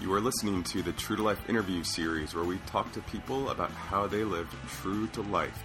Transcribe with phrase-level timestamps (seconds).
[0.00, 3.50] You are listening to the True to Life interview series where we talk to people
[3.50, 4.48] about how they live
[4.80, 5.62] true to life.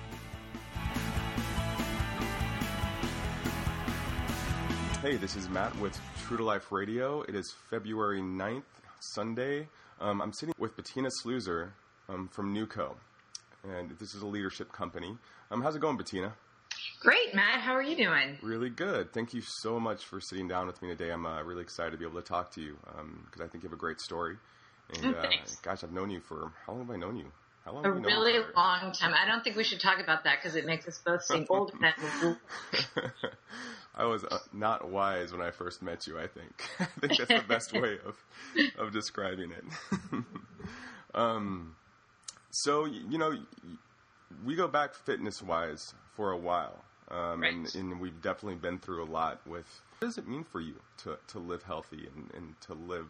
[5.01, 7.21] Hey, this is Matt with True to Life Radio.
[7.21, 8.63] It is February 9th,
[8.99, 9.69] Sunday.
[10.01, 11.69] Um, I'm sitting with Bettina Slusar
[12.09, 12.93] um, from NewCo,
[13.63, 15.17] and this is a leadership company.
[15.49, 16.33] Um, how's it going, Bettina?
[17.01, 17.61] Great, Matt.
[17.61, 18.37] How are you doing?
[18.41, 19.13] Really good.
[19.13, 21.11] Thank you so much for sitting down with me today.
[21.11, 23.63] I'm uh, really excited to be able to talk to you because um, I think
[23.63, 24.37] you have a great story.
[24.95, 25.29] And oh, uh,
[25.63, 27.31] gosh, I've known you for how long have I known you?
[27.65, 27.85] How long?
[27.85, 29.13] A really long time.
[29.13, 31.73] I don't think we should talk about that because it makes us both seem old.
[33.95, 36.19] I was uh, not wise when I first met you.
[36.19, 36.69] I think.
[36.79, 38.15] I think that's the best way of
[38.77, 39.63] of describing it.
[41.15, 41.75] um,
[42.51, 43.35] so you know,
[44.43, 47.53] we go back fitness wise for a while, um, right.
[47.53, 49.45] and, and, we've definitely been through a lot.
[49.45, 49.67] With
[49.99, 53.07] what does it mean for you to to live healthy and, and to live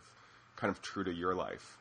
[0.56, 1.78] kind of true to your life?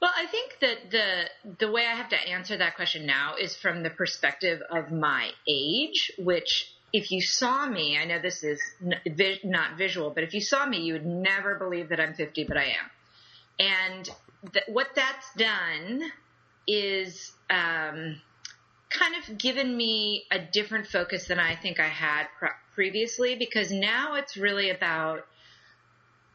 [0.00, 3.56] Well, I think that the the way I have to answer that question now is
[3.56, 8.60] from the perspective of my age, which if you saw me, I know this is
[9.44, 12.56] not visual, but if you saw me, you would never believe that I'm 50, but
[12.56, 12.90] I am.
[13.58, 14.10] And
[14.52, 16.10] th- what that's done
[16.66, 18.20] is um,
[18.90, 23.70] kind of given me a different focus than I think I had pr- previously because
[23.70, 25.26] now it's really about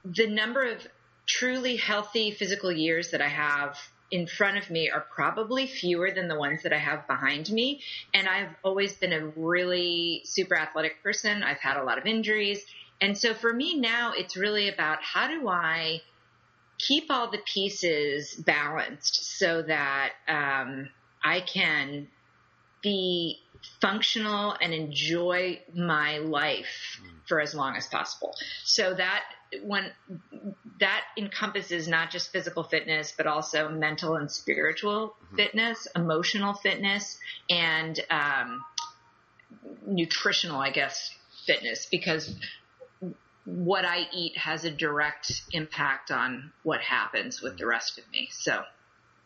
[0.04, 0.88] the number of
[1.28, 3.78] truly healthy physical years that I have
[4.12, 7.82] in front of me are probably fewer than the ones that I have behind me.
[8.14, 11.44] And I've always been a really super athletic person.
[11.44, 12.66] I've had a lot of injuries.
[13.00, 16.02] And so for me now, it's really about how do I
[16.88, 20.90] keep all the pieces balanced so that um,
[21.24, 22.08] I can
[22.82, 23.40] be
[23.80, 28.34] functional and enjoy my life for as long as possible.
[28.64, 29.24] So that
[29.64, 29.92] when
[30.80, 35.36] that encompasses not just physical fitness, but also mental and spiritual mm-hmm.
[35.36, 37.20] fitness, emotional fitness,
[37.50, 38.64] and um,
[39.86, 41.14] nutritional, I guess,
[41.46, 42.36] fitness, because
[43.46, 48.30] what I eat has a direct impact on what happens with the rest of me.
[48.32, 48.62] So,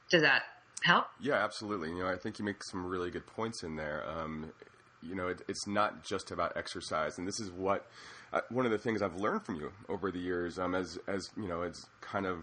[0.10, 0.44] does that
[0.84, 1.08] help?
[1.20, 1.90] Yeah, absolutely.
[1.90, 4.04] You know, I think you make some really good points in there.
[4.08, 4.52] Um,
[5.02, 7.88] you know, it, it's not just about exercise, and this is what
[8.34, 11.30] uh, one of the things I've learned from you over the years, um, as as
[11.38, 12.40] you know, it's kind of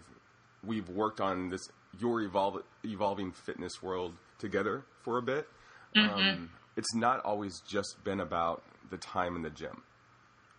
[0.65, 1.69] we've worked on this
[1.99, 5.49] your evolve, evolving fitness world together for a bit.
[5.97, 6.15] Mm-hmm.
[6.15, 9.83] Um, it's not always just been about the time in the gym.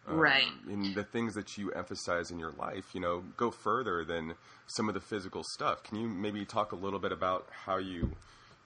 [0.08, 0.48] Um, right.
[0.68, 4.36] And the things that you emphasize in your life, you know, go further than
[4.68, 5.84] some of the physical stuff.
[5.84, 8.12] Can you maybe talk a little bit about how you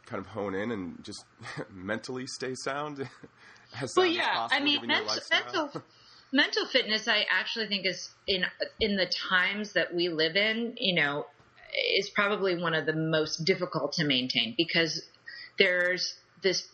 [0.05, 1.25] kind of hone in and just
[1.71, 3.07] mentally stay sound?
[3.81, 4.47] as well, yeah.
[4.49, 5.83] I mean, mental, mental
[6.31, 8.43] mental fitness i actually think is in
[8.79, 11.25] in the times that we live in you know
[11.95, 15.03] is probably one of the most difficult to maintain because
[15.57, 16.67] there's this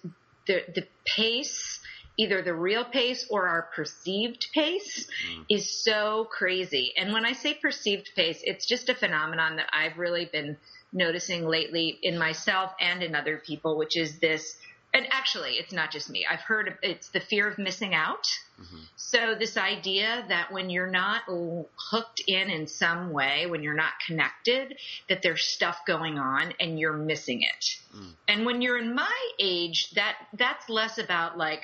[0.47, 1.79] the the pace
[2.17, 5.45] either the real pace or our perceived pace mm.
[5.49, 9.97] is so crazy and when i say perceived pace it's just a phenomenon that i've
[9.97, 10.57] really been
[10.91, 14.57] noticing lately in myself and in other people which is this
[14.93, 16.25] and actually, it's not just me.
[16.29, 18.27] I've heard it's the fear of missing out.
[18.61, 18.77] Mm-hmm.
[18.95, 23.93] So this idea that when you're not hooked in in some way, when you're not
[24.05, 24.77] connected,
[25.09, 27.65] that there's stuff going on and you're missing it.
[27.95, 28.11] Mm.
[28.27, 31.63] And when you're in my age, that that's less about like,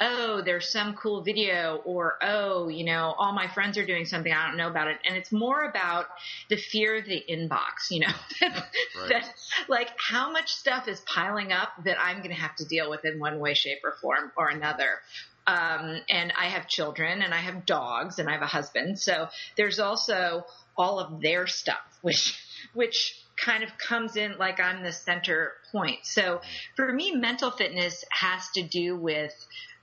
[0.00, 4.32] oh, there's some cool video or, oh, you know, all my friends are doing something.
[4.32, 4.98] I don't know about it.
[5.04, 6.06] And it's more about
[6.48, 9.08] the fear of the inbox, you know, right.
[9.08, 9.32] that
[9.68, 13.04] like how much stuff is piling up that I'm going to have to deal with
[13.04, 15.00] in one way, shape or form or another.
[15.46, 18.98] Um, and I have children and I have dogs and I have a husband.
[18.98, 20.44] So there's also
[20.76, 22.38] all of their stuff, which,
[22.74, 26.00] which kind of comes in like I'm the center point.
[26.02, 26.40] So
[26.76, 29.32] for me, mental fitness has to do with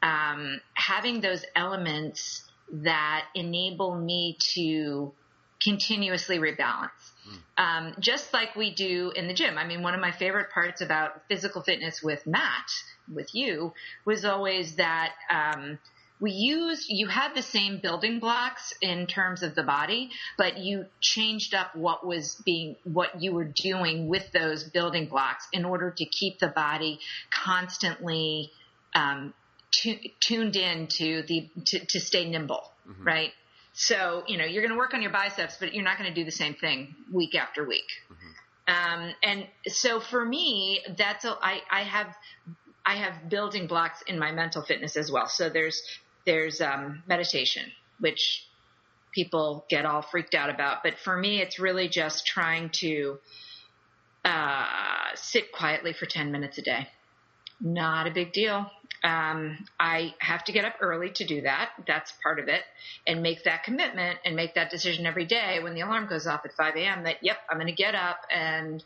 [0.06, 5.12] um, having those elements that enable me to
[5.62, 6.90] continuously rebalance.
[7.28, 7.38] Mm.
[7.58, 9.58] Um, just like we do in the gym.
[9.58, 12.70] I mean, one of my favorite parts about physical fitness with Matt,
[13.12, 13.74] with you,
[14.06, 15.80] was always that um,
[16.20, 20.86] we used, you had the same building blocks in terms of the body, but you
[21.02, 25.90] changed up what was being, what you were doing with those building blocks in order
[25.90, 27.00] to keep the body
[27.32, 28.52] constantly
[28.94, 29.34] um,
[29.76, 33.04] tuned in to the to, to stay nimble, mm-hmm.
[33.04, 33.32] right?
[33.74, 36.16] So you know you're going to work on your biceps, but you're not going to
[36.16, 37.90] do the same thing week after week.
[38.12, 38.32] Mm-hmm.
[38.68, 42.16] Um, and so for me, that's a, I, I have
[42.86, 45.28] I have building blocks in my mental fitness as well.
[45.28, 45.82] So there's
[46.26, 48.48] there's um, meditation, which
[49.16, 50.84] people get all freaked out about.
[50.84, 53.18] But for me, it's really just trying to
[54.26, 54.66] uh,
[55.16, 56.88] sit quietly for 10 minutes a day.
[57.60, 58.70] Not a big deal.
[59.04, 61.72] Um, I have to get up early to do that.
[61.88, 62.62] That's part of it.
[63.06, 66.42] And make that commitment and make that decision every day when the alarm goes off
[66.46, 67.04] at 5 a.m.
[67.04, 68.84] that, yep, I'm going to get up and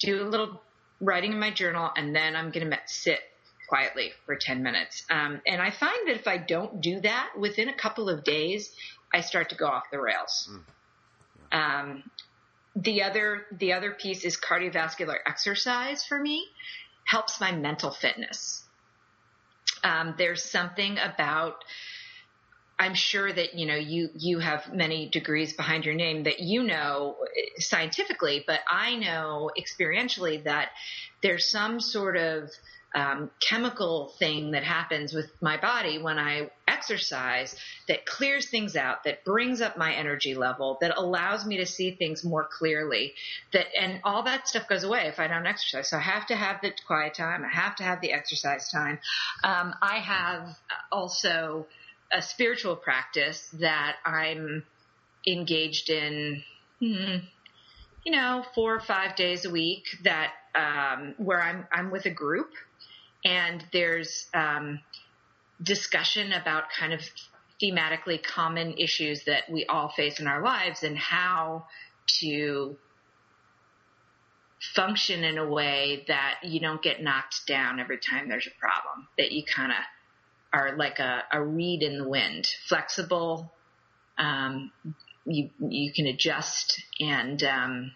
[0.00, 0.60] do a little
[1.00, 3.20] writing in my journal and then I'm going to sit
[3.68, 5.04] quietly for 10 minutes.
[5.10, 8.72] Um, and I find that if I don't do that within a couple of days,
[9.12, 10.48] I start to go off the rails.
[10.50, 10.62] Mm.
[11.52, 11.80] Yeah.
[11.80, 12.10] Um,
[12.74, 16.46] the other, the other piece is cardiovascular exercise for me
[17.06, 18.62] helps my mental fitness.
[19.82, 21.64] Um, there's something about,
[22.78, 26.62] I'm sure that you know you you have many degrees behind your name that you
[26.62, 27.16] know
[27.58, 30.70] scientifically, but I know experientially that
[31.22, 32.50] there's some sort of
[32.96, 37.54] um, chemical thing that happens with my body when I exercise
[37.88, 41.90] that clears things out, that brings up my energy level, that allows me to see
[41.90, 43.12] things more clearly.
[43.52, 45.90] That and all that stuff goes away if I don't exercise.
[45.90, 47.44] So I have to have the quiet time.
[47.44, 48.98] I have to have the exercise time.
[49.44, 50.56] Um, I have
[50.90, 51.66] also
[52.10, 54.64] a spiritual practice that I'm
[55.26, 56.42] engaged in.
[56.80, 57.16] Hmm,
[58.04, 62.10] you know, four or five days a week that um, where I'm I'm with a
[62.10, 62.50] group
[63.26, 64.78] and there's um,
[65.60, 67.00] discussion about kind of
[67.60, 71.66] thematically common issues that we all face in our lives and how
[72.20, 72.76] to
[74.74, 79.08] function in a way that you don't get knocked down every time there's a problem,
[79.18, 79.78] that you kind of
[80.52, 83.52] are like a, a, reed in the wind, flexible.
[84.18, 84.70] Um,
[85.24, 87.92] you you can adjust and um,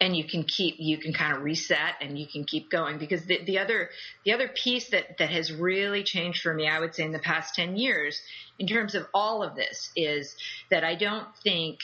[0.00, 2.98] and you can keep you can kind of reset and you can keep going.
[2.98, 3.90] Because the, the other
[4.24, 7.18] the other piece that that has really changed for me i would say in the
[7.18, 8.20] past 10 years
[8.58, 10.36] in terms of all of this is
[10.70, 11.80] that i don't think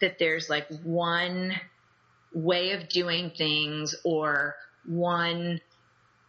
[0.00, 1.54] that there's like one
[2.32, 4.54] way of doing things or
[4.86, 5.60] one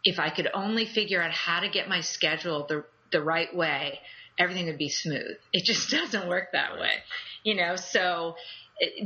[0.04, 4.00] if i could only figure out how to get my schedule the the right way
[4.38, 5.36] everything would be smooth.
[5.52, 6.90] It just doesn't work that way
[7.42, 7.76] you know?
[7.76, 8.36] So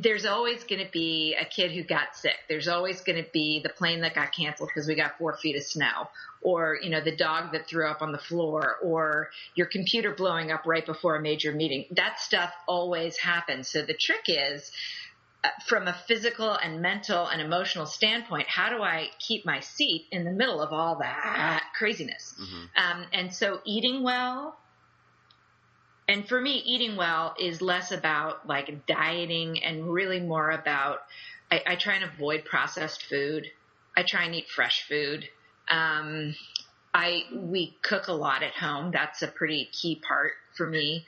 [0.00, 2.37] there's always going to be a kid who got sick.
[2.49, 5.56] There's always going to be the plane that got canceled because we got four feet
[5.56, 6.08] of snow,
[6.40, 10.50] or you know the dog that threw up on the floor, or your computer blowing
[10.50, 11.87] up right before a major meeting.
[11.90, 13.69] That stuff always happens.
[13.69, 14.70] So the trick is.
[15.44, 20.06] Uh, from a physical and mental and emotional standpoint, how do I keep my seat
[20.11, 22.34] in the middle of all that craziness?
[22.40, 22.64] Mm-hmm.
[22.82, 24.56] Um, and so eating well,
[26.08, 31.00] and for me, eating well is less about like dieting and really more about
[31.50, 33.46] I, I try and avoid processed food.
[33.96, 35.28] I try and eat fresh food.
[35.68, 36.34] Um,
[36.94, 38.90] I we cook a lot at home.
[38.92, 41.06] That's a pretty key part for me.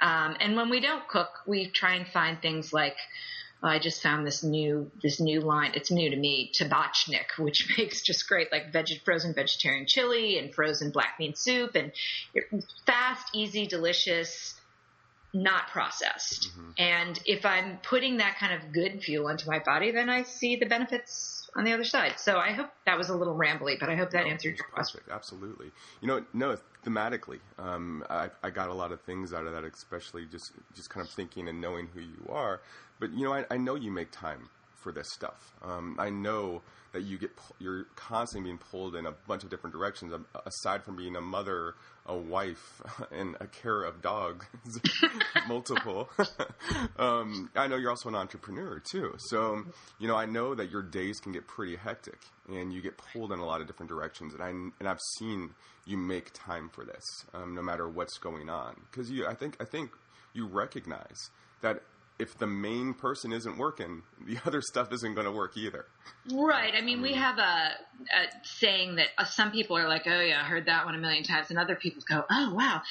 [0.00, 2.96] Um, and when we don't cook, we try and find things like
[3.62, 5.72] I just found this new this new line.
[5.74, 10.54] It's new to me, Tabatchnick, which makes just great like veg- frozen vegetarian chili and
[10.54, 11.92] frozen black bean soup, and
[12.86, 14.54] fast, easy, delicious,
[15.32, 16.50] not processed.
[16.50, 16.70] Mm-hmm.
[16.78, 20.56] And if I'm putting that kind of good fuel into my body, then I see
[20.56, 22.14] the benefits on the other side.
[22.18, 24.66] So I hope that was a little rambly, but I hope that no, answered your
[24.72, 25.00] question.
[25.00, 25.14] Perfect.
[25.14, 25.70] Absolutely.
[26.00, 29.64] You know, no, thematically, um, I, I, got a lot of things out of that,
[29.64, 32.60] especially just just kind of thinking and knowing who you are.
[32.98, 35.54] But you know, I, I know you make time for this stuff.
[35.62, 39.74] Um, I know that you get you're constantly being pulled in a bunch of different
[39.74, 40.12] directions.
[40.44, 41.74] Aside from being a mother,
[42.06, 44.46] a wife, and a care of dogs,
[45.48, 46.08] multiple.
[46.98, 49.14] um, I know you're also an entrepreneur too.
[49.18, 49.64] So
[49.98, 52.18] you know, I know that your days can get pretty hectic,
[52.48, 54.34] and you get pulled in a lot of different directions.
[54.34, 55.50] And I and I've seen
[55.86, 57.04] you make time for this,
[57.34, 59.26] um, no matter what's going on, because you.
[59.26, 59.90] I think I think
[60.32, 61.30] you recognize
[61.62, 61.82] that
[62.20, 65.86] if the main person isn't working, the other stuff isn't going to work either.
[66.30, 66.74] Right.
[66.76, 70.40] I mean, we have a, a saying that uh, some people are like, "Oh yeah,
[70.40, 72.82] I heard that one a million times," and other people go, "Oh wow."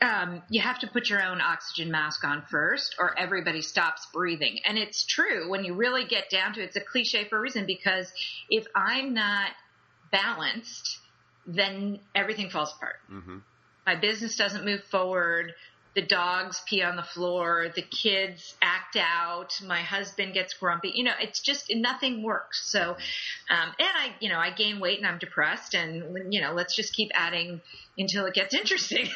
[0.00, 4.58] Um, you have to put your own oxygen mask on first, or everybody stops breathing.
[4.66, 6.64] And it's true when you really get down to it.
[6.64, 8.12] It's a cliche for a reason because
[8.50, 9.50] if I'm not
[10.10, 10.98] balanced,
[11.46, 12.96] then everything falls apart.
[13.10, 13.38] Mm-hmm.
[13.86, 15.54] My business doesn't move forward
[15.94, 20.92] the dogs pee on the floor, the kids act out, my husband gets grumpy.
[20.94, 22.70] You know, it's just nothing works.
[22.70, 22.90] So,
[23.50, 26.74] um, and I, you know, I gain weight and I'm depressed, and you know, let's
[26.74, 27.60] just keep adding
[27.96, 29.08] until it gets interesting.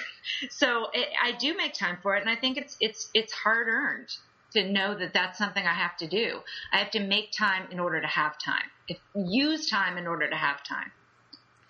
[0.51, 3.67] so it, I do make time for it, and I think it's it's it's hard
[3.69, 4.09] earned
[4.53, 6.41] to know that that's something I have to do.
[6.73, 8.71] I have to make time in order to have time.
[8.89, 10.91] If, use time in order to have time.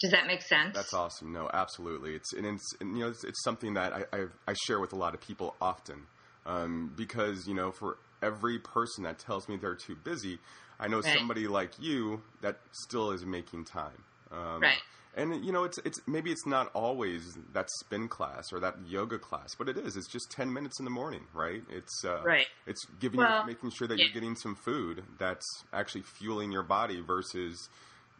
[0.01, 0.75] Does that make sense?
[0.75, 1.33] That's awesome.
[1.33, 2.15] No, absolutely.
[2.15, 4.93] It's and it's and, you know it's, it's something that I, I, I share with
[4.93, 6.07] a lot of people often.
[6.49, 10.39] um, because you know for every person that tells me they're too busy,
[10.81, 11.17] I know right.
[11.17, 14.03] somebody like you that still is making time.
[14.33, 14.79] Um, right.
[15.17, 19.19] And you know, it's it's maybe it's not always that spin class or that yoga
[19.19, 19.97] class, but it is.
[19.97, 21.63] It's just ten minutes in the morning, right?
[21.71, 22.47] It's uh, right.
[22.67, 24.05] It's giving, well, making sure that yeah.
[24.05, 27.69] you're getting some food that's actually fueling your body versus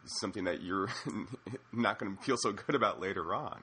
[0.05, 0.89] something that you're
[1.73, 3.61] not going to feel so good about later on.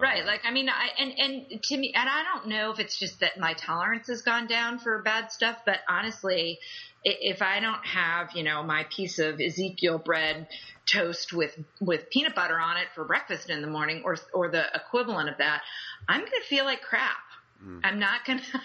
[0.00, 0.24] Right.
[0.24, 3.20] Like, I mean, I, and, and to me, and I don't know if it's just
[3.20, 6.60] that my tolerance has gone down for bad stuff, but honestly,
[7.04, 10.46] if I don't have, you know, my piece of Ezekiel bread
[10.86, 14.64] toast with, with peanut butter on it for breakfast in the morning or, or the
[14.72, 15.62] equivalent of that,
[16.08, 17.16] I'm going to feel like crap.
[17.64, 17.80] Mm.
[17.82, 18.60] I'm not going to,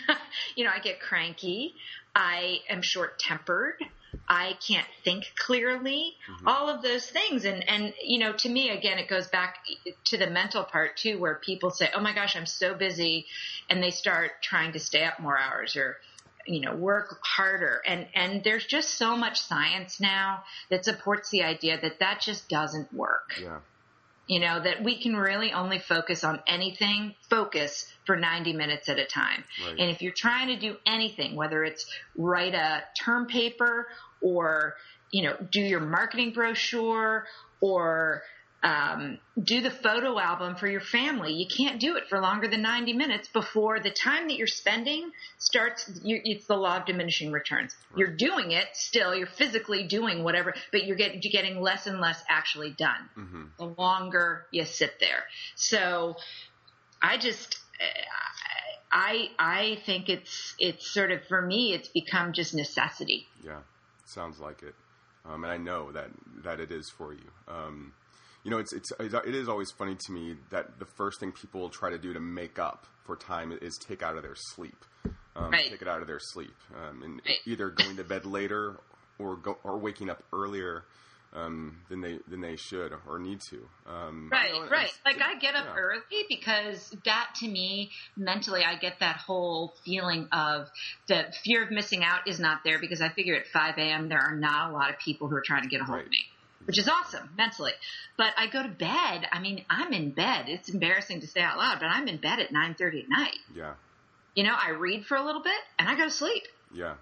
[0.55, 1.73] you know, I get cranky.
[2.15, 3.75] I am short tempered.
[4.27, 6.47] I can't think clearly, mm-hmm.
[6.47, 7.45] all of those things.
[7.45, 9.57] And, and, you know, to me, again, it goes back
[10.05, 13.25] to the mental part too, where people say, Oh my gosh, I'm so busy.
[13.69, 15.97] And they start trying to stay up more hours or,
[16.47, 17.81] you know, work harder.
[17.85, 22.47] And, and there's just so much science now that supports the idea that that just
[22.47, 23.33] doesn't work.
[23.41, 23.59] Yeah.
[24.27, 28.97] You know, that we can really only focus on anything, focus for 90 minutes at
[28.97, 29.43] a time.
[29.65, 29.77] Right.
[29.77, 33.87] And if you're trying to do anything, whether it's write a term paper
[34.21, 34.75] or,
[35.11, 37.25] you know, do your marketing brochure
[37.59, 38.23] or
[38.63, 41.33] um, do the photo album for your family.
[41.33, 45.11] You can't do it for longer than 90 minutes before the time that you're spending
[45.37, 45.91] starts.
[46.01, 47.75] You, it's the law of diminishing returns.
[47.91, 47.99] Right.
[47.99, 49.13] You're doing it still.
[49.13, 53.09] You're physically doing whatever, but you're, get, you're getting less and less actually done.
[53.17, 53.43] Mm-hmm.
[53.59, 55.25] The longer you sit there.
[55.55, 56.15] So
[57.01, 57.59] I just,
[58.89, 63.27] I, I think it's, it's sort of, for me, it's become just necessity.
[63.43, 63.59] Yeah.
[64.05, 64.75] Sounds like it.
[65.25, 66.11] Um, and I know that,
[66.43, 67.29] that it is for you.
[67.47, 67.93] Um,
[68.43, 71.69] you know, it's it's it is always funny to me that the first thing people
[71.69, 74.85] try to do to make up for time is take out of their sleep,
[75.35, 75.69] um, right.
[75.69, 77.37] take it out of their sleep, um, and right.
[77.45, 78.77] either going to bed later
[79.17, 80.83] or go, or waking up earlier.
[81.35, 83.67] Um, than they than they should or need to.
[83.87, 84.91] Um, right, you know, right.
[85.03, 85.81] Like I get up yeah.
[85.81, 90.69] early because that to me mentally, I get that whole feeling of
[91.07, 94.09] the fear of missing out is not there because I figure at 5 a.m.
[94.09, 96.05] there are not a lot of people who are trying to get a hold right.
[96.05, 96.19] of me
[96.65, 97.71] which is awesome mentally.
[98.17, 99.27] But I go to bed.
[99.31, 100.45] I mean, I'm in bed.
[100.47, 103.37] It's embarrassing to say out loud, but I'm in bed at 9:30 at night.
[103.55, 103.73] Yeah.
[104.35, 106.43] You know, I read for a little bit and I go to sleep.
[106.73, 106.95] Yeah.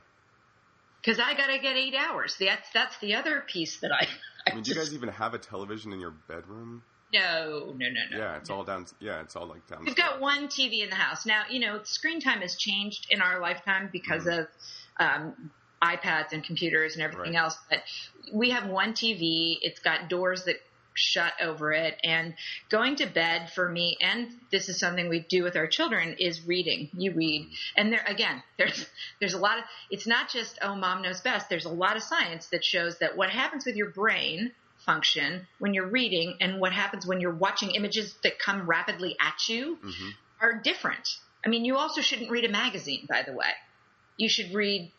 [1.02, 2.36] Because I got to get eight hours.
[2.40, 4.08] That's that's the other piece that I.
[4.48, 6.84] I, I mean, do you guys even have a television in your bedroom?
[7.14, 8.18] No, no, no, no.
[8.18, 8.86] Yeah, it's all down.
[9.00, 9.84] Yeah, it's all like down.
[9.86, 11.44] We've got one TV in the house now.
[11.50, 14.42] You know, screen time has changed in our lifetime because mm-hmm.
[14.42, 14.48] of
[14.98, 15.52] um,
[15.84, 17.44] iPads and computers and everything right.
[17.44, 17.58] else.
[17.70, 17.80] But
[18.34, 19.58] we have one TV.
[19.62, 20.58] It's got doors that
[20.94, 22.34] shut over it and
[22.70, 26.46] going to bed for me and this is something we do with our children is
[26.46, 28.86] reading you read and there again there's
[29.20, 32.04] there's a lot of it's not just oh mom knows best there's a lot of
[32.04, 34.52] science that shows that what happens with your brain
[34.86, 39.48] function when you're reading and what happens when you're watching images that come rapidly at
[39.48, 40.10] you mm-hmm.
[40.42, 41.08] are different
[41.46, 43.52] i mean you also shouldn't read a magazine by the way
[44.18, 44.92] you should read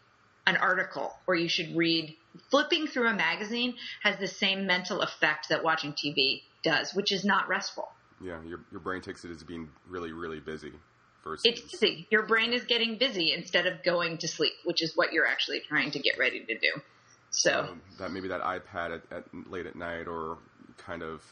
[0.47, 2.17] an article or you should read.
[2.51, 7.25] Flipping through a magazine has the same mental effect that watching TV does, which is
[7.25, 7.89] not restful.
[8.23, 10.73] Yeah, your, your brain takes it as being really, really busy.
[11.25, 11.45] Versus...
[11.45, 12.07] It's busy.
[12.11, 15.61] Your brain is getting busy instead of going to sleep, which is what you're actually
[15.61, 16.81] trying to get ready to do.
[17.31, 20.39] So um, that maybe that iPad at, at, late at night or
[20.79, 21.23] kind of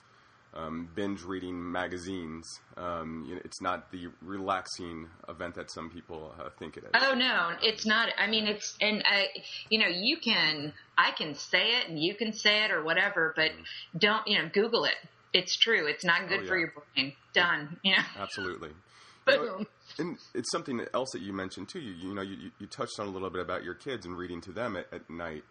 [0.54, 2.46] um, binge reading magazines.
[2.76, 6.90] Um, you know, it's not the relaxing event that some people uh, think it is.
[6.94, 8.08] Oh no, it's not.
[8.18, 9.26] I mean, it's and I,
[9.68, 13.32] you know, you can I can say it and you can say it or whatever,
[13.36, 13.98] but mm-hmm.
[13.98, 14.96] don't you know Google it.
[15.32, 15.86] It's true.
[15.86, 16.48] It's not good oh, yeah.
[16.48, 17.12] for your brain.
[17.32, 17.78] Done.
[17.84, 18.02] You know.
[18.18, 18.70] Absolutely.
[18.70, 18.76] Boom.
[19.36, 19.66] You know,
[19.98, 21.80] and it's something else that you mentioned too.
[21.80, 24.40] You you know you, you touched on a little bit about your kids and reading
[24.42, 25.44] to them at, at night.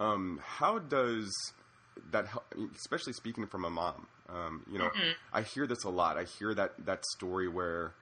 [0.00, 1.30] Um, how does
[2.10, 2.26] that
[2.76, 5.12] especially speaking from a mom um, you know mm-hmm.
[5.32, 7.92] i hear this a lot i hear that that story where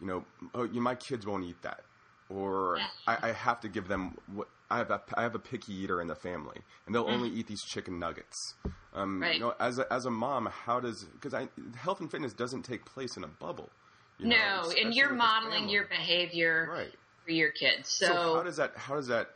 [0.00, 1.82] you know oh you, my kids won't eat that
[2.28, 5.74] or I, I, have to give them what I have a, I have a picky
[5.74, 6.56] eater in the family
[6.86, 7.12] and they'll mm.
[7.12, 8.54] only eat these chicken nuggets
[8.94, 9.34] um, right.
[9.34, 11.34] you know as a, as a mom how does because
[11.76, 13.70] health and fitness doesn't take place in a bubble
[14.18, 16.94] you know, no and you're modeling your behavior right.
[17.24, 19.30] for your kids so, so how does that how does that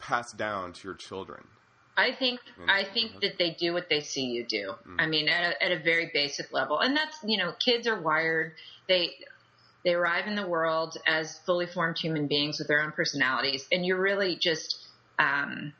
[0.00, 1.44] pass down to your children
[1.96, 4.74] I think I think that they do what they see you do.
[4.88, 4.96] Mm.
[4.98, 8.00] I mean, at a, at a very basic level, and that's you know, kids are
[8.00, 8.54] wired.
[8.88, 9.12] They
[9.84, 13.84] they arrive in the world as fully formed human beings with their own personalities, and
[13.84, 14.78] you're really just
[15.18, 15.74] um,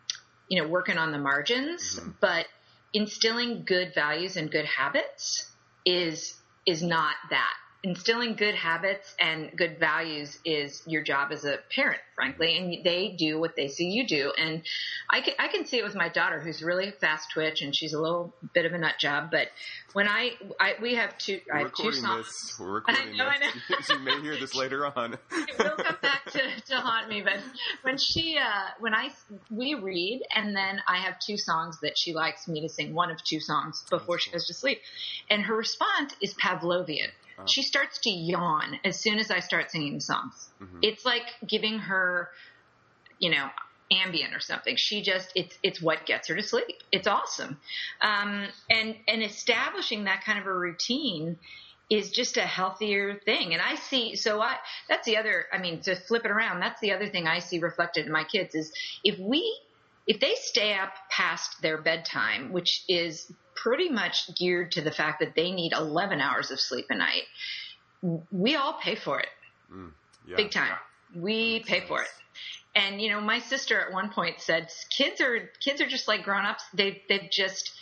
[0.49, 1.97] you know working on the margins.
[1.97, 2.11] Mm-hmm.
[2.21, 2.47] But
[2.93, 5.51] instilling good values and good habits
[5.87, 6.35] is
[6.67, 7.55] is not that.
[7.85, 13.15] instilling good habits and good values is your job as a parent, frankly, and they
[13.17, 14.33] do what they see you do.
[14.37, 14.63] And
[15.11, 17.93] I can, I can see it with my daughter, who's really fast twitch, and she's
[17.93, 19.31] a little bit of a nut job.
[19.31, 19.49] But
[19.93, 22.27] when I, I we have two, We're I have two songs.
[22.27, 22.57] This.
[22.61, 23.89] We're recording I know, this.
[23.89, 25.15] You may hear this later on.
[25.31, 27.23] it will come back to, to haunt me.
[27.23, 27.39] But
[27.83, 29.11] when she, uh, when I,
[29.51, 33.11] we read, and then I have two songs that she likes me to sing, one
[33.11, 34.81] of two songs before she goes to sleep,
[35.31, 37.45] and her response is Pavlovian Oh.
[37.47, 40.51] She starts to yawn as soon as I start singing songs.
[40.61, 40.79] Mm-hmm.
[40.83, 42.02] It's like giving her,
[43.19, 43.49] you know,
[43.93, 44.77] Ambien or something.
[44.77, 46.83] She just it's it's what gets her to sleep.
[46.91, 47.59] It's awesome,
[48.01, 51.39] um, and and establishing that kind of a routine
[51.91, 53.53] is just a healthier thing.
[53.53, 54.57] And I see so I
[54.89, 55.47] that's the other.
[55.53, 58.25] I mean, to flip it around, that's the other thing I see reflected in my
[58.25, 58.73] kids is
[59.05, 59.59] if we
[60.07, 65.21] if they stay up past their bedtime, which is pretty much geared to the fact
[65.21, 67.23] that they need 11 hours of sleep a night.
[68.33, 69.29] We all pay for it.
[69.73, 69.93] Mm,
[70.27, 70.73] yeah, Big time.
[71.15, 72.09] We pay for it.
[72.75, 76.25] And you know, my sister at one point said, "Kids are kids are just like
[76.25, 76.65] grown-ups.
[76.73, 77.73] They they've just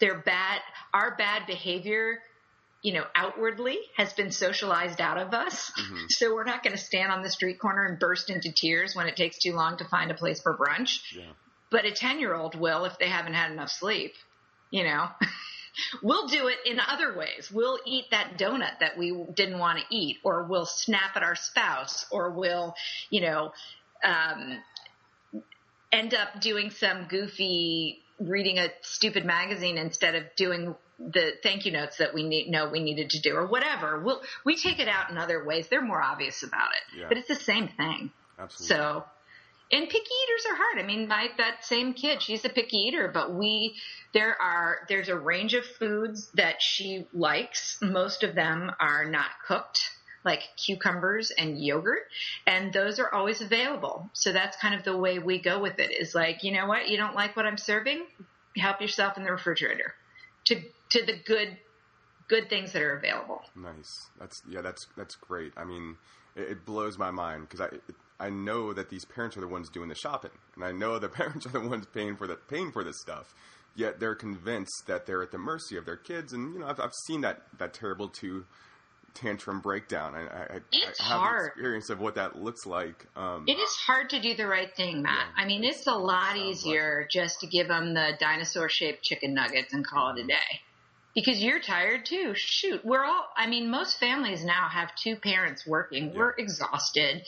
[0.00, 0.60] they're bad.
[0.92, 2.18] Our bad behavior,
[2.82, 5.70] you know, outwardly has been socialized out of us.
[5.78, 5.96] Mm-hmm.
[6.08, 9.06] So we're not going to stand on the street corner and burst into tears when
[9.06, 10.98] it takes too long to find a place for brunch.
[11.14, 11.30] Yeah.
[11.70, 14.14] But a 10-year-old will if they haven't had enough sleep
[14.70, 15.08] you know.
[16.02, 17.50] we'll do it in other ways.
[17.52, 21.36] We'll eat that donut that we didn't want to eat, or we'll snap at our
[21.36, 22.74] spouse, or we'll,
[23.10, 23.52] you know,
[24.04, 24.58] um,
[25.92, 31.72] end up doing some goofy reading a stupid magazine instead of doing the thank you
[31.72, 34.00] notes that we need, know we needed to do, or whatever.
[34.00, 35.66] We'll we take it out in other ways.
[35.68, 37.06] They're more obvious about it, yeah.
[37.08, 38.10] but it's the same thing.
[38.38, 38.76] Absolutely.
[38.76, 39.04] So
[39.72, 40.78] and picky eaters are hard.
[40.78, 43.76] I mean, my that same kid, she's a picky eater, but we
[44.12, 47.78] there are there's a range of foods that she likes.
[47.80, 49.80] Most of them are not cooked,
[50.24, 52.02] like cucumbers and yogurt,
[52.46, 54.10] and those are always available.
[54.12, 55.90] So that's kind of the way we go with it.
[55.92, 58.04] Is like, you know what, you don't like what I'm serving,
[58.56, 59.94] help yourself in the refrigerator
[60.46, 61.56] to to the good
[62.28, 63.42] good things that are available.
[63.54, 64.08] Nice.
[64.18, 64.62] That's yeah.
[64.62, 65.52] That's that's great.
[65.56, 65.96] I mean,
[66.34, 67.66] it, it blows my mind because I.
[67.66, 67.82] It,
[68.20, 71.08] I know that these parents are the ones doing the shopping, and I know the
[71.20, 73.34] parents are the ones paying for the paying for this stuff.
[73.74, 76.80] Yet they're convinced that they're at the mercy of their kids, and you know I've,
[76.80, 78.44] I've seen that that terrible two
[79.14, 80.14] tantrum breakdown.
[80.14, 81.46] I, I, it's I have hard.
[81.48, 83.06] experience of what that looks like.
[83.16, 85.26] Um, it is hard to do the right thing, Matt.
[85.36, 89.02] Yeah, I mean, it's a lot easier like just to give them the dinosaur shaped
[89.02, 90.28] chicken nuggets and call it a mm-hmm.
[90.28, 90.60] day
[91.14, 92.32] because you're tired too.
[92.34, 96.10] Shoot, we're all, I mean, most families now have two parents working.
[96.10, 96.18] Yeah.
[96.18, 97.22] We're exhausted.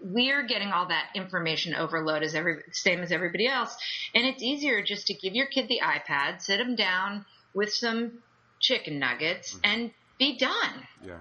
[0.00, 3.76] We're getting all that information overload as every, same as everybody else.
[4.14, 8.18] And it's easier just to give your kid the iPad, sit them down with some
[8.60, 9.60] chicken nuggets mm-hmm.
[9.64, 10.86] and be done.
[11.04, 11.18] Yeah.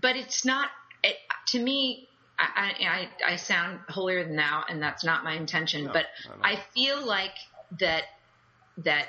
[0.00, 0.68] But it's not,
[1.02, 1.16] it,
[1.48, 5.84] to me, I, I, I sound holier than thou, and that's not my intention.
[5.84, 6.06] No, but
[6.42, 7.34] I feel like
[7.78, 8.04] that
[8.78, 9.08] that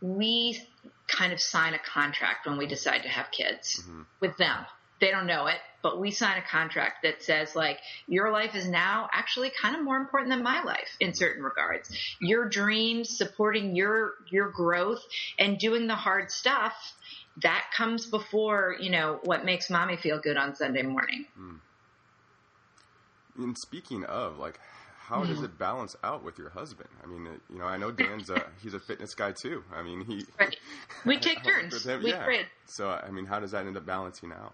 [0.00, 0.60] we
[1.08, 4.02] kind of sign a contract when we decide to have kids mm-hmm.
[4.20, 4.64] with them.
[5.00, 8.68] They don't know it, but we sign a contract that says like your life is
[8.68, 11.90] now actually kind of more important than my life in certain regards.
[12.20, 15.04] Your dreams, supporting your your growth
[15.38, 16.74] and doing the hard stuff
[17.42, 21.26] that comes before, you know, what makes mommy feel good on Sunday morning.
[21.38, 21.60] Mm.
[23.38, 24.58] And speaking of, like
[25.08, 26.90] how does it balance out with your husband?
[27.02, 29.64] I mean, you know, I know Dan's a he's a fitness guy too.
[29.74, 30.54] I mean, he right.
[31.06, 31.84] we take turns.
[31.86, 32.24] We yeah.
[32.24, 32.46] trade.
[32.66, 34.52] So, I mean, how does that end up balancing out?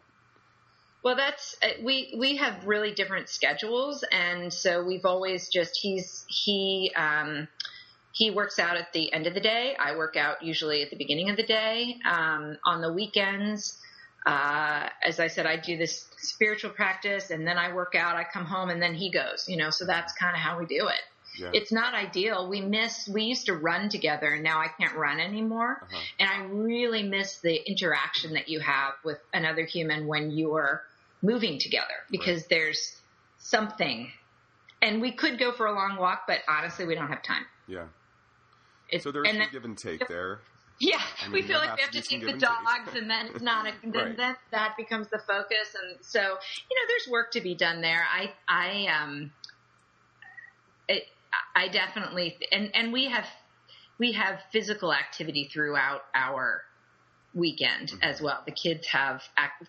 [1.03, 6.25] Well, that's uh, we we have really different schedules, and so we've always just he's
[6.29, 7.49] he um,
[8.13, 9.75] he works out at the end of the day.
[9.77, 11.97] I work out usually at the beginning of the day.
[12.09, 13.77] Um, on the weekends,
[14.27, 18.25] uh, as I said, I do this spiritual practice and then I work out, I
[18.25, 20.89] come home and then he goes, you know, so that's kind of how we do
[20.89, 21.01] it.
[21.39, 21.51] Yeah.
[21.53, 22.49] It's not ideal.
[22.49, 25.81] We miss, we used to run together and now I can't run anymore.
[25.83, 25.99] Uh-huh.
[26.21, 30.83] And I really miss the interaction that you have with another human when you're
[31.23, 32.51] moving together because right.
[32.51, 32.97] there's
[33.39, 34.11] something.
[34.81, 37.45] And we could go for a long walk, but honestly, we don't have time.
[37.67, 37.87] Yeah.
[38.89, 40.41] It's, so there's a give and take there.
[40.81, 43.43] Yeah, I mean, we feel like we have to take the dogs, and then it's
[43.43, 43.67] not.
[43.67, 44.17] A, then right.
[44.17, 48.05] that that becomes the focus, and so you know, there's work to be done there.
[48.13, 49.31] I I um,
[50.89, 51.05] it,
[51.55, 53.27] I definitely and and we have
[53.99, 56.63] we have physical activity throughout our
[57.35, 58.03] weekend mm-hmm.
[58.03, 58.43] as well.
[58.45, 59.69] The kids have act,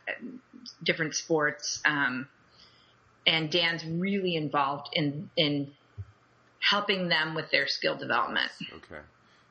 [0.84, 2.28] different sports, um,
[3.28, 5.72] and Dan's really involved in in
[6.60, 8.50] helping them with their skill development.
[8.78, 9.02] Okay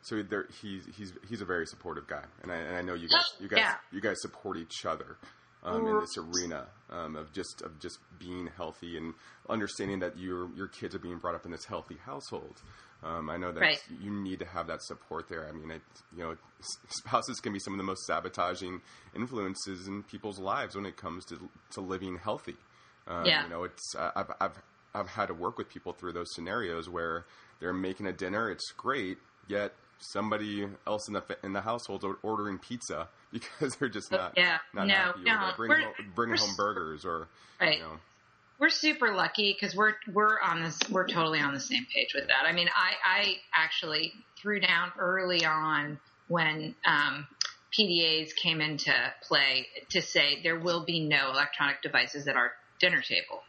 [0.04, 0.22] so
[0.62, 3.48] he's he's he's a very supportive guy, and I, and I know you guys you
[3.48, 3.74] guys yeah.
[3.92, 5.16] you guys support each other.
[5.64, 9.14] um, in this arena um, of just of just being healthy and
[9.48, 12.60] understanding that your your kids are being brought up in this healthy household.
[13.02, 13.82] Um, I know that right.
[14.00, 15.46] you need to have that support there.
[15.46, 15.82] I mean, it,
[16.16, 16.36] you know,
[16.88, 18.80] spouses can be some of the most sabotaging
[19.14, 22.56] influences in people's lives when it comes to to living healthy.
[23.06, 23.44] Um, yeah.
[23.44, 24.62] You know, it's uh, I've I've
[24.94, 27.26] I've had to work with people through those scenarios where
[27.60, 32.58] they're making a dinner, it's great, yet somebody else in the in the household ordering
[32.58, 37.04] pizza because they're just not yeah not no happy no bringing, home, bringing home burgers
[37.04, 37.28] or
[37.60, 37.78] right.
[37.78, 37.92] You know.
[38.60, 42.28] We're super lucky because we're we're on this we're totally on the same page with
[42.28, 42.46] that.
[42.46, 47.26] I mean, I I actually threw down early on when um,
[47.78, 53.00] PDAs came into play to say there will be no electronic devices at our dinner
[53.00, 53.42] table.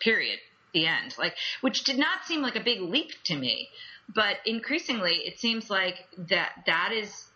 [0.00, 0.38] Period.
[0.72, 1.14] The end.
[1.18, 3.70] Like, which did not seem like a big leap to me,
[4.14, 5.96] but increasingly it seems like
[6.28, 7.26] that that is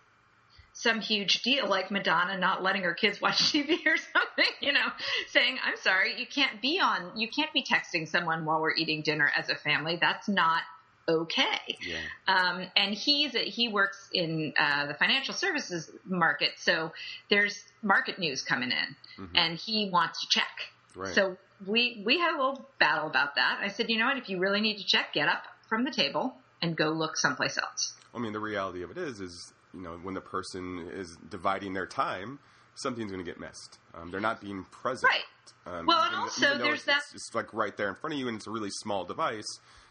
[0.81, 4.87] some huge deal, like Madonna not letting her kids watch TV or something, you know,
[5.29, 9.03] saying, I'm sorry, you can't be on, you can't be texting someone while we're eating
[9.03, 9.99] dinner as a family.
[10.01, 10.63] That's not
[11.09, 11.77] okay.
[11.83, 11.99] Yeah.
[12.29, 16.53] Um, and he's, a, he works in uh, the financial services market.
[16.57, 16.93] So
[17.29, 19.37] there's market news coming in mm-hmm.
[19.37, 20.73] and he wants to check.
[20.95, 21.15] Right.
[21.15, 23.59] So we, we had a little battle about that.
[23.61, 25.91] I said, you know what, if you really need to check, get up from the
[25.91, 27.95] table and go look someplace else.
[28.15, 31.75] I mean, the reality of it is, is you know, when the person is dividing
[31.75, 32.39] their time,
[32.75, 33.79] something's going to get missed.
[33.95, 35.13] Um, they're not being present.
[35.13, 35.75] Right.
[35.75, 37.03] Um, well, and also there's it's, that.
[37.15, 39.47] It's like right there in front of you, and it's a really small device.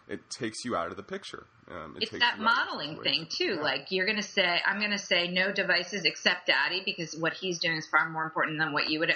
[0.08, 1.46] It takes you out of the picture.
[1.70, 3.56] Um, it it's that modeling thing too.
[3.56, 3.62] Yeah.
[3.62, 7.34] Like you're going to say, I'm going to say no devices except daddy because what
[7.34, 9.16] he's doing is far more important than what you would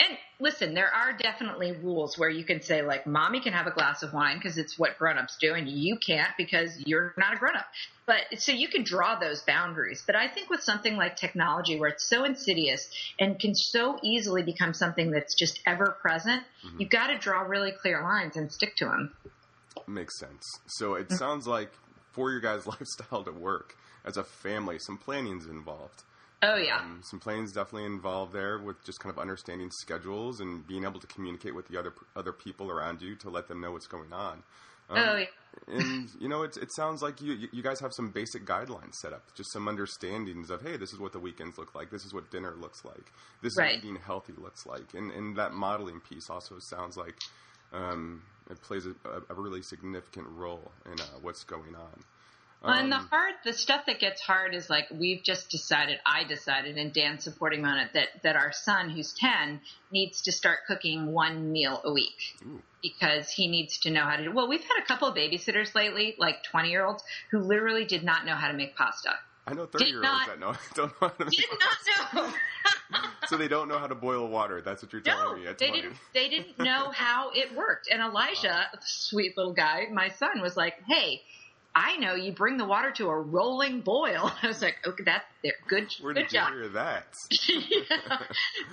[0.00, 3.70] and listen, there are definitely rules where you can say like, mommy can have a
[3.70, 7.36] glass of wine because it's what grown-ups do and you can't because you're not a
[7.36, 7.66] grown-up.
[8.06, 10.02] But so you can draw those boundaries.
[10.04, 14.42] But I think with something like technology where it's so insidious and can so easily
[14.42, 16.80] become something that's just ever present, mm-hmm.
[16.80, 19.14] you've got to draw really clear lines and stick to them.
[19.86, 20.42] Makes sense.
[20.66, 21.16] So it mm-hmm.
[21.16, 21.70] sounds like
[22.12, 26.02] for your guys' lifestyle to work as a family, some planning's involved.
[26.44, 26.78] Oh yeah.
[26.78, 31.00] Um, some planes definitely involved there with just kind of understanding schedules and being able
[31.00, 34.12] to communicate with the other other people around you to let them know what's going
[34.12, 34.42] on.
[34.90, 35.26] Um, oh yeah.
[35.68, 39.12] and you know, it, it sounds like you you guys have some basic guidelines set
[39.12, 42.12] up, just some understandings of hey, this is what the weekends look like, this is
[42.12, 43.70] what dinner looks like, this right.
[43.70, 47.16] is what eating healthy looks like, and and that modeling piece also sounds like
[47.72, 52.04] um, it plays a, a, really significant role in uh, what's going on.
[52.64, 55.98] Well, and the um, hard, the stuff that gets hard is like we've just decided.
[56.06, 60.22] I decided, and Dan's supporting me on it that that our son, who's ten, needs
[60.22, 62.62] to start cooking one meal a week Ooh.
[62.82, 64.24] because he needs to know how to.
[64.24, 67.84] do Well, we've had a couple of babysitters lately, like twenty year olds, who literally
[67.84, 69.10] did not know how to make pasta.
[69.46, 72.14] I know thirty year olds that know don't know how to make did pasta.
[72.14, 72.34] not know.
[73.26, 74.62] so they don't know how to boil water.
[74.62, 75.44] That's what you're telling no, me.
[75.44, 75.82] That's they funny.
[75.82, 75.96] didn't.
[76.14, 77.88] They didn't know how it worked.
[77.90, 78.80] And Elijah, wow.
[78.84, 81.22] sweet little guy, my son, was like, "Hey."
[81.76, 84.32] I know you bring the water to a rolling boil.
[84.42, 85.24] I was like, okay, that's
[85.68, 85.88] good.
[86.00, 86.52] Where good did job.
[86.52, 87.06] you hear that?
[87.48, 88.18] yeah.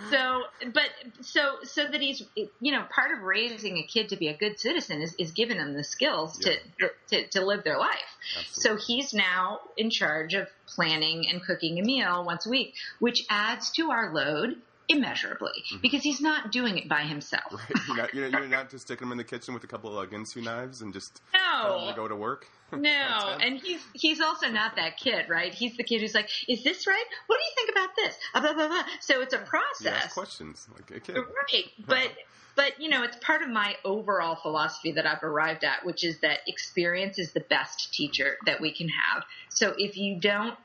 [0.10, 0.90] So, but
[1.22, 4.60] so so that he's you know part of raising a kid to be a good
[4.60, 6.54] citizen is, is giving them the skills yeah.
[6.80, 7.98] to, to to live their life.
[8.38, 8.80] Absolutely.
[8.80, 13.26] So he's now in charge of planning and cooking a meal once a week, which
[13.30, 15.82] adds to our load immeasurably mm-hmm.
[15.82, 17.52] because he's not doing it by himself.
[17.52, 17.88] Right.
[17.88, 20.10] You're not, you're, you're not just sticking him in the kitchen with a couple of
[20.10, 21.88] Ginsu knives and just no.
[21.90, 22.48] to go to work.
[22.74, 25.54] No, and he's he's also not that kid, right?
[25.54, 27.04] He's the kid who's like, "Is this right?
[27.28, 28.84] What do you think about this?" Uh, blah, blah, blah.
[29.02, 30.06] So it's a process.
[30.06, 31.66] ask questions like a kid, right?
[31.86, 32.14] But
[32.56, 36.20] but you know, it's part of my overall philosophy that I've arrived at, which is
[36.22, 39.24] that experience is the best teacher that we can have.
[39.50, 40.58] So if you don't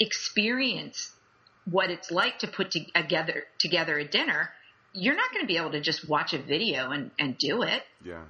[0.00, 1.12] experience
[1.70, 4.50] what it's like to put together together a dinner,
[4.92, 7.82] you're not going to be able to just watch a video and, and do it.
[8.04, 8.22] Yeah.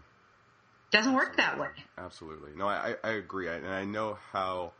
[0.90, 1.29] Doesn't Absolutely.
[1.29, 1.68] work that way.
[1.99, 2.51] Absolutely.
[2.57, 3.49] No, I, I agree.
[3.49, 4.72] And I know how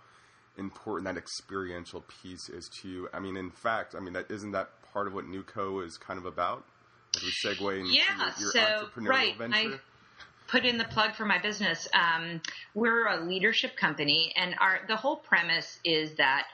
[0.57, 3.09] important that experiential piece is to you.
[3.13, 6.19] I mean, in fact, I mean, that isn't that part of what NewCo is kind
[6.19, 6.65] of about?
[7.17, 9.57] As we segue into yeah, your, your so, entrepreneurial right, venture.
[9.57, 9.79] I,
[10.49, 11.89] put in the plug for my business.
[11.93, 12.41] Um,
[12.75, 16.45] we're a leadership company, and our the whole premise is that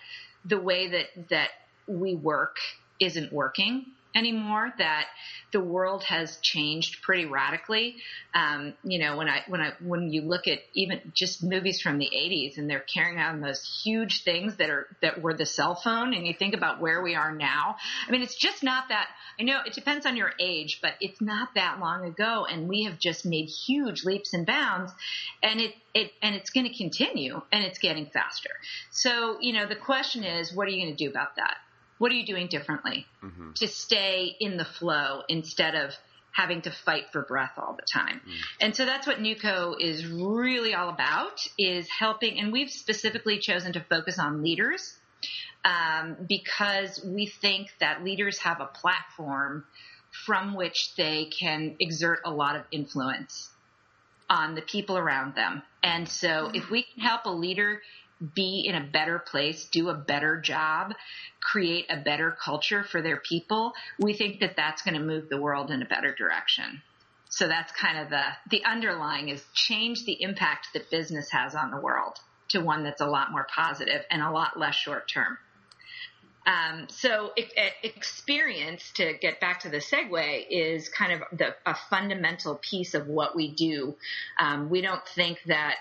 [0.45, 1.51] the way that that
[1.87, 2.57] we work
[3.01, 5.07] isn't working anymore that
[5.53, 7.97] the world has changed pretty radically.
[8.35, 11.99] Um, you know when i when i when you look at even just movies from
[11.99, 15.75] the 80s and they're carrying on those huge things that are that were the cell
[15.75, 19.09] phone and you think about where we are now i mean it's just not that
[19.39, 22.85] i know it depends on your age but it's not that long ago and we
[22.85, 24.93] have just made huge leaps and bounds
[25.43, 28.51] and it it and it's going to continue and it's getting faster.
[28.91, 31.57] So you know the question is what are you going to do about that
[31.99, 33.53] What are you doing differently mm-hmm.
[33.55, 35.93] to stay in the flow instead of
[36.33, 38.21] having to fight for breath all the time.
[38.27, 38.33] Mm.
[38.61, 43.75] And so that's what NewCo is really all about is helping, and we've specifically chosen
[43.75, 44.97] to focus on leaders
[45.65, 49.65] um, because we think that leaders have a platform
[50.27, 53.51] from which they can exert a lot of influence
[54.29, 55.63] on the people around them.
[55.83, 57.83] And so if we can help a leader
[58.35, 60.95] be in a better place, do a better job,
[61.41, 65.41] create a better culture for their people, we think that that's going to move the
[65.41, 66.83] world in a better direction.
[67.31, 71.71] So that's kind of the, the underlying is change the impact that business has on
[71.71, 72.19] the world
[72.51, 75.39] to one that's a lot more positive and a lot less short term.
[76.45, 77.33] Um, so
[77.83, 83.07] experience, to get back to the segue, is kind of the, a fundamental piece of
[83.07, 83.95] what we do.
[84.41, 85.77] Um, we don't think that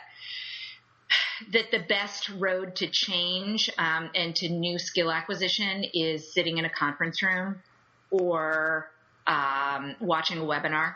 [1.52, 6.66] that the best road to change um, and to new skill acquisition is sitting in
[6.66, 7.62] a conference room
[8.10, 8.90] or
[9.28, 10.96] um, watching a webinar.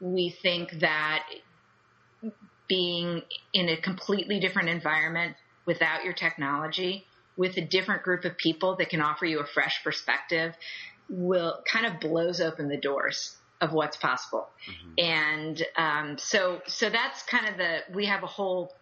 [0.00, 1.24] We think that
[2.68, 8.76] being in a completely different environment without your technology, with a different group of people
[8.76, 10.54] that can offer you a fresh perspective,
[11.08, 14.48] will kind of blows open the doors of what's possible.
[14.68, 14.92] Mm-hmm.
[14.98, 18.72] And um, so, so that's kind of the we have a whole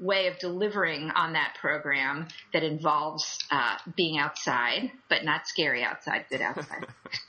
[0.00, 6.24] way of delivering on that program that involves uh, being outside, but not scary outside,
[6.30, 6.86] good outside.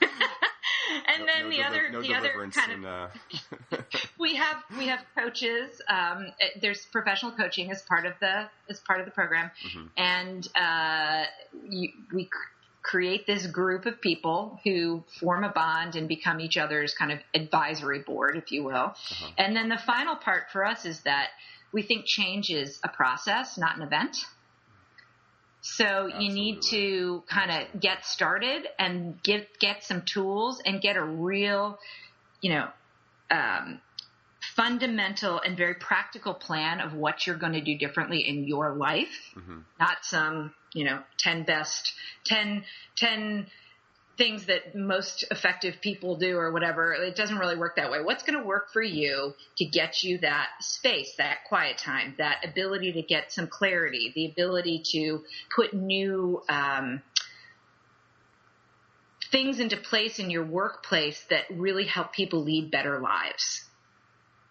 [1.08, 3.10] and no, then no the other, no the other kind in, of,
[3.72, 3.76] uh...
[4.18, 5.80] we have we have coaches.
[5.88, 6.26] Um,
[6.60, 9.86] there's professional coaching as part of the as part of the program, mm-hmm.
[9.96, 11.24] and uh,
[11.68, 12.28] you, we
[12.82, 17.18] create this group of people who form a bond and become each other's kind of
[17.32, 18.74] advisory board, if you will.
[18.74, 19.30] Uh-huh.
[19.38, 21.28] And then the final part for us is that
[21.72, 24.16] we think change is a process, not an event.
[25.62, 26.24] So Absolutely.
[26.24, 31.04] you need to kind of get started and get get some tools and get a
[31.04, 31.78] real,
[32.40, 32.68] you know,
[33.30, 33.80] um,
[34.56, 39.32] fundamental and very practical plan of what you're going to do differently in your life,
[39.36, 39.60] mm-hmm.
[39.78, 41.92] not some, you know, 10 best,
[42.26, 42.64] 10,
[42.96, 43.46] 10
[44.18, 46.92] things that most effective people do or whatever.
[46.92, 48.02] It doesn't really work that way.
[48.02, 52.44] What's going to work for you to get you that space, that quiet time, that
[52.44, 55.22] ability to get some clarity, the ability to
[55.54, 57.02] put new um,
[59.30, 63.64] things into place in your workplace that really help people lead better lives?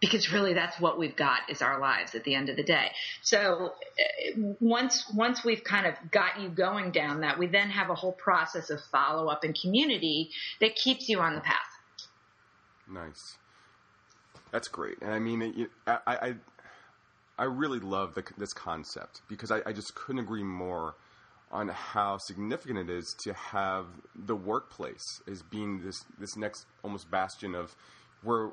[0.01, 2.91] Because really that's what we've got is our lives at the end of the day.
[3.21, 7.89] So uh, once once we've kind of got you going down that, we then have
[7.89, 11.55] a whole process of follow up and community that keeps you on the path.
[12.91, 13.37] Nice,
[14.51, 14.97] that's great.
[15.01, 16.35] And I mean, I I,
[17.37, 20.95] I really love the, this concept because I, I just couldn't agree more
[21.51, 23.85] on how significant it is to have
[24.15, 27.75] the workplace as being this this next almost bastion of
[28.23, 28.51] where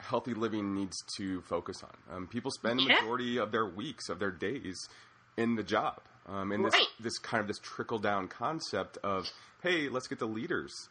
[0.00, 2.16] healthy living needs to focus on.
[2.16, 4.88] Um, people spend the majority of their weeks, of their days,
[5.36, 6.00] in the job.
[6.28, 9.26] Um, and this this kind of this trickle down concept of
[9.62, 10.88] hey, let's get the leaders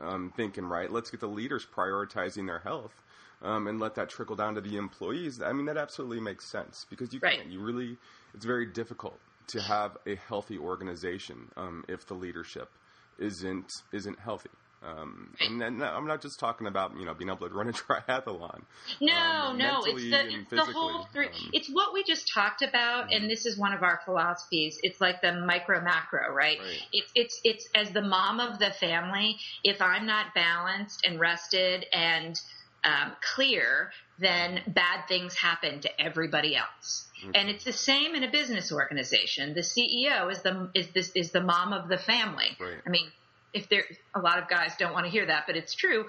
[0.00, 0.90] um, thinking right.
[0.90, 2.94] Let's get the leaders prioritizing their health.
[3.42, 5.42] Um, and let that trickle down to the employees.
[5.42, 7.38] I mean, that absolutely makes sense because you right.
[7.38, 7.50] can't.
[7.50, 7.98] You really,
[8.32, 12.70] it's very difficult to have a healthy organization um, if the leadership
[13.18, 14.50] isn't isn't healthy.
[14.84, 17.68] Um, and then no, I'm not just talking about you know being able to run
[17.68, 18.62] a triathlon.
[19.00, 21.26] No, um, no, it's the, it's the whole three.
[21.26, 23.22] Um, it's what we just talked about, mm-hmm.
[23.22, 24.78] and this is one of our philosophies.
[24.82, 26.58] It's like the micro macro, right?
[26.58, 26.82] right?
[26.92, 29.38] It's it's it's as the mom of the family.
[29.62, 32.38] If I'm not balanced and rested and
[32.84, 37.08] um, clear, then bad things happen to everybody else.
[37.22, 37.30] Mm-hmm.
[37.34, 39.54] And it's the same in a business organization.
[39.54, 42.56] The CEO is the is this is the mom of the family.
[42.60, 42.76] Right.
[42.86, 43.10] I mean
[43.54, 46.06] if there, a lot of guys don't want to hear that, but it's true.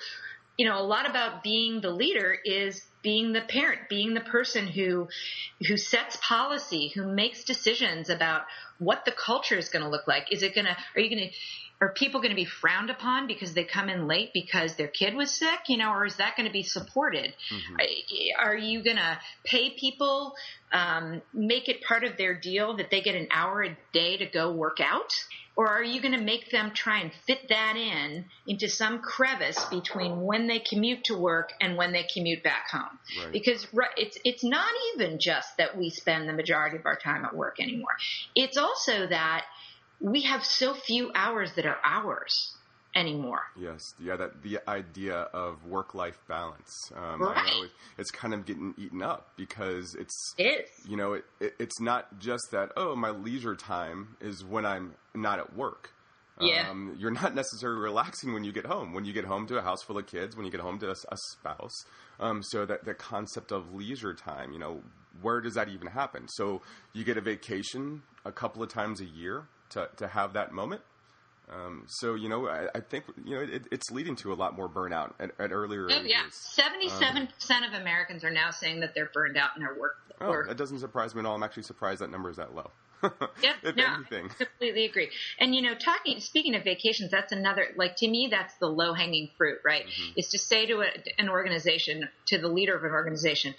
[0.57, 4.67] You know, a lot about being the leader is being the parent, being the person
[4.67, 5.07] who,
[5.67, 8.41] who sets policy, who makes decisions about
[8.79, 10.31] what the culture is going to look like.
[10.31, 11.35] Is it going to, are you going to,
[11.81, 15.13] are people going to be frowned upon because they come in late because their kid
[15.13, 17.35] was sick, you know, or is that going to be supported?
[17.51, 17.75] Mm-hmm.
[18.39, 20.35] Are you going to pay people,
[20.71, 24.25] um, make it part of their deal that they get an hour a day to
[24.25, 25.11] go work out?
[25.55, 29.63] Or are you going to make them try and fit that in into some crevice
[29.65, 32.99] between when they commute to work and when they commute back home?
[33.21, 33.31] Right.
[33.31, 33.65] Because
[33.95, 37.59] it's it's not even just that we spend the majority of our time at work
[37.61, 37.95] anymore.
[38.35, 39.45] It's also that
[40.01, 42.54] we have so few hours that are ours.
[42.95, 43.41] Anymore.
[43.57, 46.73] Yes, yeah, that the idea of work-life balance.
[46.95, 47.63] Um, right.
[47.63, 50.69] It, it's kind of getting eaten up because it's it is.
[50.87, 52.71] You know, it, it, it's not just that.
[52.77, 55.91] Oh, my leisure time is when I'm not at work.
[56.39, 56.69] Yeah.
[56.69, 58.93] Um, you're not necessarily relaxing when you get home.
[58.93, 60.89] When you get home to a house full of kids, when you get home to
[60.89, 61.85] a, a spouse.
[62.19, 64.81] Um, so that the concept of leisure time, you know,
[65.21, 66.27] where does that even happen?
[66.27, 66.61] So
[66.93, 70.81] you get a vacation a couple of times a year to, to have that moment.
[71.51, 74.55] Um, so you know, I, I think you know it, it's leading to a lot
[74.55, 75.87] more burnout at, at earlier.
[75.89, 79.75] Oh, yeah, seventy-seven percent of Americans are now saying that they're burned out in their
[79.79, 79.97] work.
[80.19, 80.47] Oh, work.
[80.47, 81.35] that doesn't surprise me at all.
[81.35, 82.71] I'm actually surprised that number is that low.
[83.43, 84.29] yeah, no, anything.
[84.39, 85.09] I completely agree.
[85.39, 88.93] And you know, talking speaking of vacations, that's another like to me that's the low
[88.93, 89.85] hanging fruit, right?
[89.85, 90.19] Mm-hmm.
[90.19, 90.87] Is to say to a,
[91.19, 93.53] an organization, to the leader of an organization,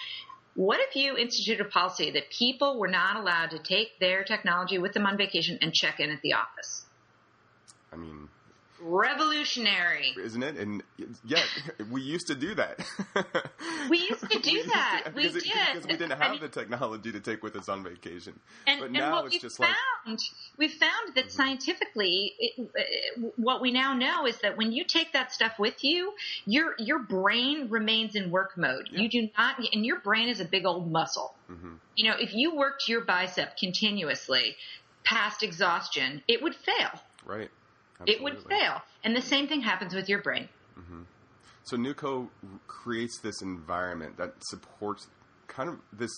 [0.54, 4.78] what if you institute a policy that people were not allowed to take their technology
[4.78, 6.85] with them on vacation and check in at the office?
[7.92, 8.28] I mean,
[8.80, 10.56] revolutionary, isn't it?
[10.56, 10.82] And
[11.24, 11.42] yeah,
[11.90, 12.84] we used to do that.
[13.90, 15.02] we used to do that.
[15.06, 17.68] To, we did because we didn't have I mean, the technology to take with us
[17.68, 18.38] on vacation.
[18.66, 19.74] And, but and now it's just found,
[20.06, 20.18] like
[20.58, 21.30] we found that mm-hmm.
[21.30, 25.82] scientifically, it, uh, what we now know is that when you take that stuff with
[25.82, 26.12] you,
[26.44, 28.88] your your brain remains in work mode.
[28.90, 29.00] Yeah.
[29.00, 31.34] You do not, and your brain is a big old muscle.
[31.50, 31.74] Mm-hmm.
[31.96, 34.56] You know, if you worked your bicep continuously
[35.04, 36.90] past exhaustion, it would fail.
[37.24, 37.50] Right.
[38.00, 38.14] Absolutely.
[38.14, 38.82] It would fail.
[39.04, 40.48] And the same thing happens with your brain.
[40.78, 41.02] Mm-hmm.
[41.64, 42.28] So NewCo
[42.66, 45.08] creates this environment that supports
[45.48, 46.10] kind of this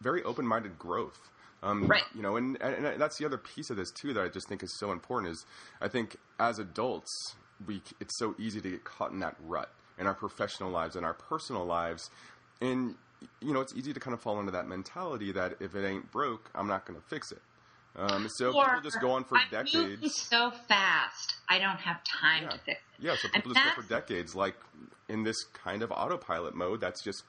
[0.00, 1.18] very open-minded growth.
[1.62, 2.02] Um, right.
[2.14, 4.62] You know, and, and that's the other piece of this too that I just think
[4.62, 5.44] is so important is
[5.80, 7.10] I think as adults
[7.66, 11.06] we it's so easy to get caught in that rut in our professional lives and
[11.06, 12.10] our personal lives,
[12.60, 12.94] and
[13.40, 16.12] you know it's easy to kind of fall into that mentality that if it ain't
[16.12, 17.40] broke, I'm not going to fix it.
[17.98, 20.14] Um, so or, people just go on for I'm decades.
[20.28, 22.50] so fast, I don't have time yeah.
[22.50, 23.02] to fix it.
[23.02, 24.56] Yeah, so people and just go for decades, like
[25.08, 26.80] in this kind of autopilot mode.
[26.80, 27.22] That's just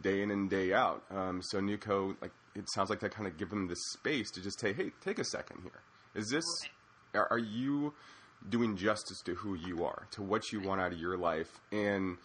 [0.00, 1.04] day in and day out.
[1.10, 4.40] Um, so NewCo, like it sounds like they kind of give them this space to
[4.40, 5.82] just say, "Hey, take a second here.
[6.14, 6.44] Is this?
[6.64, 7.18] Okay.
[7.20, 7.94] Are, are you
[8.48, 12.18] doing justice to who you are, to what you want out of your life, and?"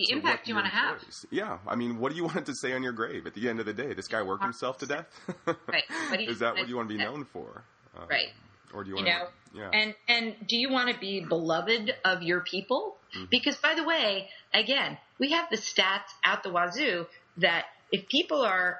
[0.00, 1.04] The impact you want to have.
[1.30, 3.48] Yeah, I mean, what do you want it to say on your grave at the
[3.48, 3.94] end of the day?
[3.94, 5.06] This guy worked himself to death.
[5.46, 5.84] right.
[6.18, 7.64] Is that what you want to be known for?
[7.96, 8.28] Um, right.
[8.72, 9.24] Or do you, want you know?
[9.24, 9.70] To, yeah.
[9.72, 12.96] And and do you want to be beloved of your people?
[13.14, 13.26] Mm-hmm.
[13.30, 17.06] Because by the way, again, we have the stats out the wazoo
[17.38, 18.78] that if people are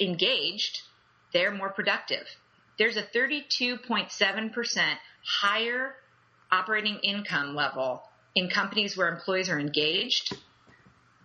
[0.00, 0.80] engaged,
[1.32, 2.26] they're more productive.
[2.78, 5.94] There's a 32.7% higher
[6.50, 8.02] operating income level
[8.34, 10.36] in companies where employees are engaged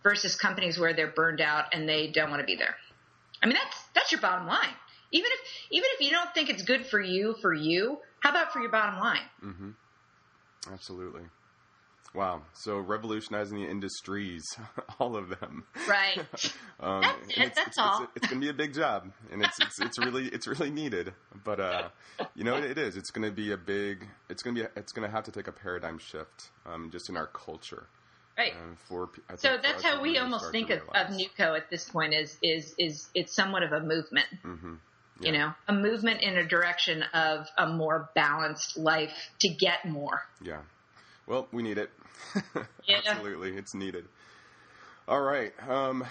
[0.04, 2.76] versus companies where they're burned out and they don't want to be there.
[3.42, 4.74] I mean, that's that's your bottom line.
[5.12, 5.40] Even if
[5.72, 8.72] even if you don't think it's good for you for you, how about for your
[8.72, 9.22] bottom line?
[9.44, 9.70] Mm-hmm.
[10.74, 11.22] Absolutely.
[12.14, 12.42] Wow.
[12.54, 14.44] So revolutionizing the industries,
[15.00, 15.66] all of them.
[15.88, 16.18] Right.
[16.80, 18.04] um, that's it, that's it's, all.
[18.04, 20.72] It's, it's, going to be a big job, and it's, it's, it's really it's really
[20.72, 21.14] needed.
[21.44, 21.90] But uh,
[22.36, 22.98] you know, it, it is.
[22.98, 24.08] It's going to be a big.
[24.30, 24.68] It's going to be.
[24.76, 27.88] It's going to have to take a paradigm shift, um, just in our culture.
[28.38, 28.54] Right.
[28.54, 32.14] Um, for so that's how we almost think of, of NewCo at this point.
[32.14, 34.28] Is is is it's somewhat of a movement.
[34.46, 34.76] Mm-hmm.
[35.20, 35.32] Yeah.
[35.32, 40.22] You know, a movement in a direction of a more balanced life to get more.
[40.44, 40.60] Yeah.
[41.28, 41.92] Well, we need it.
[42.88, 43.02] yeah.
[43.06, 44.06] Absolutely, it's needed.
[45.08, 45.54] All right.
[45.70, 46.06] Um,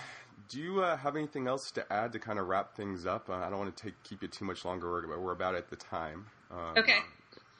[0.48, 3.28] do you uh, have anything else to add to kind of wrap things up?
[3.28, 4.90] Uh, I don't want to take keep you too much longer.
[4.90, 6.26] We're, we're about at the time.
[6.50, 6.98] Um, okay.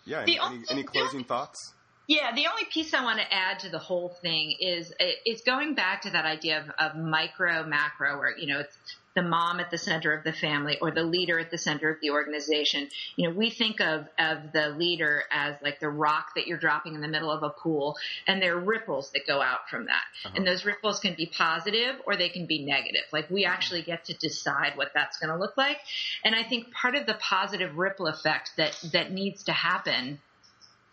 [0.05, 0.21] Yeah.
[0.21, 1.75] Any, only, any, any, closing thoughts?
[2.07, 4.93] Yeah, the only piece I want to add to the whole thing is
[5.25, 8.77] is going back to that idea of, of micro macro, where you know it's
[9.17, 11.97] the mom at the center of the family or the leader at the center of
[12.01, 12.89] the organization.
[13.17, 16.95] You know, we think of, of the leader as like the rock that you're dropping
[16.95, 20.03] in the middle of a pool and there are ripples that go out from that.
[20.27, 20.35] Uh-huh.
[20.37, 23.05] And those ripples can be positive or they can be negative.
[23.11, 25.79] Like we actually get to decide what that's going to look like.
[26.23, 30.21] And I think part of the positive ripple effect that, that needs to happen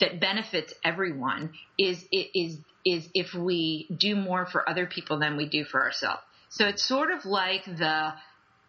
[0.04, 5.48] that benefits everyone is, is, is if we do more for other people than we
[5.48, 6.22] do for ourselves.
[6.50, 8.13] So it's sort of like the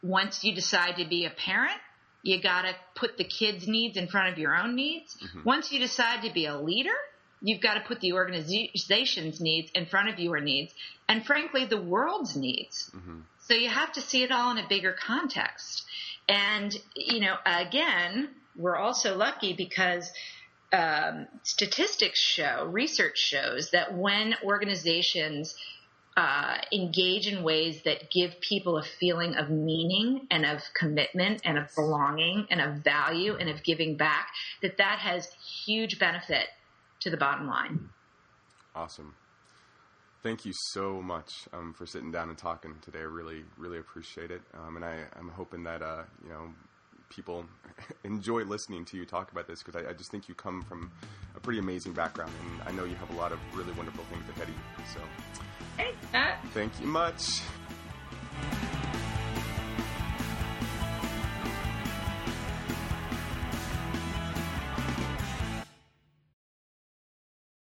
[0.00, 1.80] once you decide to be a parent,
[2.22, 5.16] you got to put the kids' needs in front of your own needs.
[5.16, 5.40] Mm-hmm.
[5.44, 6.94] Once you decide to be a leader,
[7.42, 10.72] you've got to put the organization's needs in front of your needs,
[11.08, 12.92] and frankly, the world's needs.
[12.94, 13.18] Mm-hmm.
[13.40, 15.84] So you have to see it all in a bigger context.
[16.28, 20.10] And, you know, again, we're also lucky because
[20.74, 25.54] um, statistics show, research shows that when organizations
[26.16, 31.58] uh, engage in ways that give people a feeling of meaning and of commitment and
[31.58, 34.28] of belonging and of value and of giving back,
[34.62, 35.28] that that has
[35.64, 36.46] huge benefit
[37.00, 37.88] to the bottom line.
[38.74, 39.14] Awesome.
[40.22, 43.00] Thank you so much um, for sitting down and talking today.
[43.00, 44.40] I really, really appreciate it.
[44.54, 46.48] Um, and I, am hoping that, uh, you know,
[47.14, 47.44] people
[48.04, 50.90] enjoy listening to you talk about this because I, I, just think you come from
[51.36, 54.24] a pretty amazing background, and I know you have a lot of really wonderful things
[54.30, 54.84] ahead of you.
[54.92, 55.00] So,
[55.76, 56.44] thanks, Matt.
[56.52, 57.42] Thank you much.